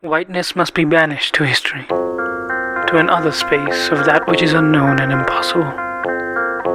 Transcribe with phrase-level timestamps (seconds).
[0.00, 5.00] Whiteness must be banished to history, to an other space of that which is unknown
[5.00, 5.64] and impossible.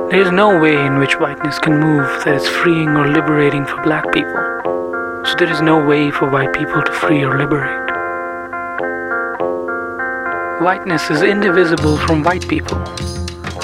[0.09, 3.81] There is no way in which whiteness can move that is freeing or liberating for
[3.83, 4.35] black people.
[5.24, 7.92] So there is no way for white people to free or liberate.
[10.62, 12.84] Whiteness is indivisible from white people.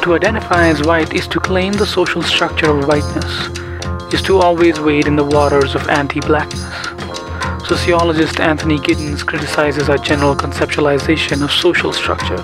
[0.04, 3.64] To identify as white is to claim the social structure of whiteness,
[4.14, 6.96] is to always wade in the waters of anti blackness.
[7.68, 12.38] Sociologist Anthony Giddens criticizes our general conceptualization of social structure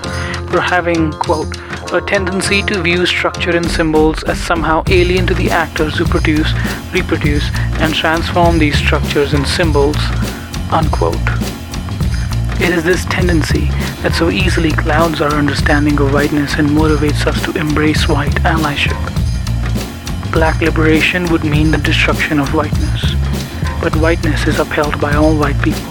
[0.50, 1.56] for having, quote,
[1.92, 6.52] a tendency to view structure and symbols as somehow alien to the actors who produce,
[6.92, 7.48] reproduce,
[7.80, 9.96] and transform these structures and symbols,
[10.72, 11.14] unquote.
[12.60, 13.66] It is this tendency
[14.02, 19.11] that so easily clouds our understanding of whiteness and motivates us to embrace white allyship.
[20.32, 23.14] Black liberation would mean the destruction of whiteness,
[23.82, 25.82] but whiteness is upheld by all white people.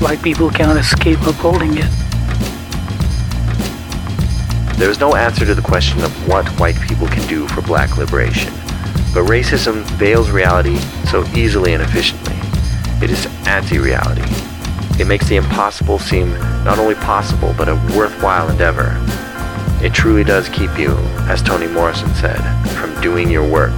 [0.00, 1.90] White people cannot escape upholding it.
[4.78, 7.98] There is no answer to the question of what white people can do for black
[7.98, 8.50] liberation,
[9.12, 10.78] but racism veils reality
[11.10, 12.34] so easily and efficiently.
[13.04, 14.24] It is anti reality.
[14.98, 16.32] It makes the impossible seem
[16.64, 18.96] not only possible, but a worthwhile endeavor.
[19.84, 20.92] It truly does keep you,
[21.28, 22.40] as Toni Morrison said,
[22.70, 23.74] from doing your work.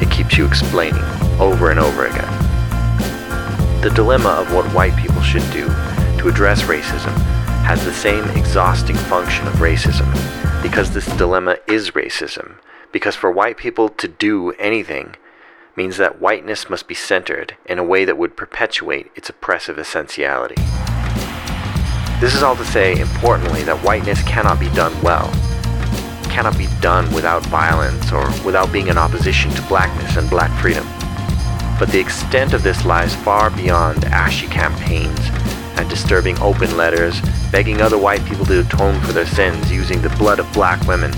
[0.00, 1.02] It keeps you explaining
[1.40, 2.30] over and over again.
[3.82, 5.66] The dilemma of what white people should do
[6.20, 7.12] to address racism
[7.64, 10.06] has the same exhausting function of racism,
[10.62, 12.58] because this dilemma is racism.
[12.92, 15.16] Because for white people to do anything,
[15.74, 20.54] means that whiteness must be centered in a way that would perpetuate its oppressive essentiality.
[22.22, 25.28] This is all to say, importantly, that whiteness cannot be done well,
[26.30, 30.86] cannot be done without violence or without being in opposition to blackness and black freedom.
[31.80, 35.18] But the extent of this lies far beyond ashy campaigns
[35.76, 37.20] and disturbing open letters
[37.50, 41.10] begging other white people to atone for their sins using the blood of black women.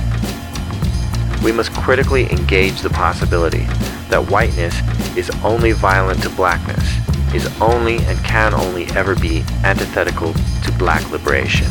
[1.44, 3.66] We must critically engage the possibility
[4.08, 4.74] that whiteness
[5.18, 11.10] is only violent to blackness, is only and can only ever be antithetical to black
[11.10, 11.66] liberation.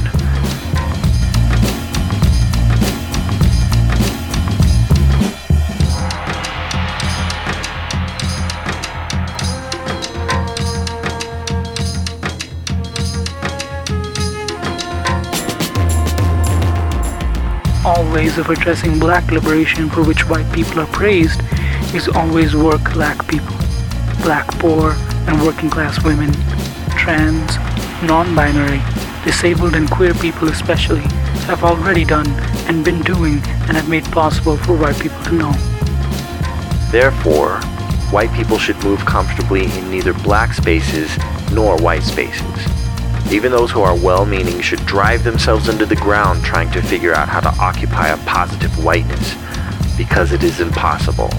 [17.85, 21.41] All ways of addressing black liberation for which white people are praised
[21.93, 23.55] is always work black people,
[24.23, 24.91] black poor
[25.27, 26.31] and working class women,
[26.97, 27.57] trans,
[28.07, 28.81] non binary,
[29.25, 31.01] disabled and queer people especially
[31.45, 32.27] have already done
[32.67, 35.51] and been doing and have made possible for white people to know.
[36.89, 37.59] Therefore,
[38.11, 41.17] white people should move comfortably in neither black spaces
[41.51, 42.43] nor white spaces.
[43.29, 47.13] Even those who are well meaning should drive themselves into the ground trying to figure
[47.13, 49.35] out how to occupy a positive whiteness,
[49.97, 51.29] because it is impossible.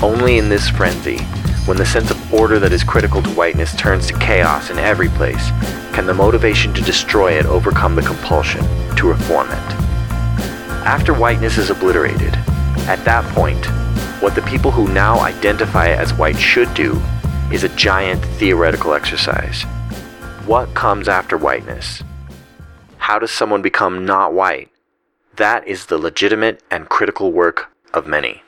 [0.00, 1.18] Only in this frenzy,
[1.66, 5.08] when the sense of order that is critical to whiteness turns to chaos in every
[5.10, 5.50] place,
[5.92, 8.62] can the motivation to destroy it overcome the compulsion
[8.96, 9.72] to reform it.
[10.84, 12.34] After whiteness is obliterated,
[12.88, 13.64] at that point,
[14.22, 17.00] what the people who now identify as white should do
[17.52, 19.62] is a giant theoretical exercise.
[20.46, 22.02] What comes after whiteness?
[22.98, 24.70] How does someone become not white?
[25.36, 28.42] That is the legitimate and critical work of many.